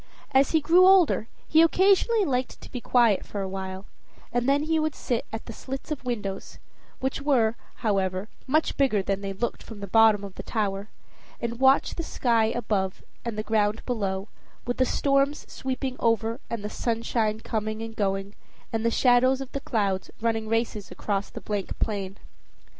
[0.31, 3.85] As he grew older, he occasionally liked to be quiet for a while,
[4.33, 6.57] and then he would sit at the slits of windows
[6.99, 10.89] which were, however, much bigger than they looked from the bottom of the tower
[11.39, 14.27] and watch the sky above and the ground below,
[14.65, 18.33] with the storms sweeping over and the sunshine coming and going,
[18.73, 22.17] and the shadows of the clouds running races across the blank plain.